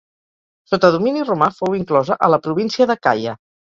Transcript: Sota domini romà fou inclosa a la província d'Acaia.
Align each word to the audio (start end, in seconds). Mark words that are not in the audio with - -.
Sota 0.71 0.89
domini 0.95 1.21
romà 1.29 1.49
fou 1.57 1.77
inclosa 1.81 2.19
a 2.29 2.31
la 2.37 2.41
província 2.49 2.89
d'Acaia. 2.93 3.37